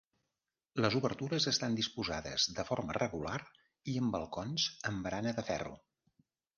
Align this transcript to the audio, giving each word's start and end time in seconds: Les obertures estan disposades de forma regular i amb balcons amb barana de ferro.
Les 0.85 0.95
obertures 0.99 1.45
estan 1.51 1.77
disposades 1.81 2.49
de 2.61 2.67
forma 2.71 2.97
regular 3.01 3.37
i 3.95 3.99
amb 4.03 4.19
balcons 4.19 4.69
amb 4.93 5.07
barana 5.11 5.39
de 5.41 5.49
ferro. 5.55 5.81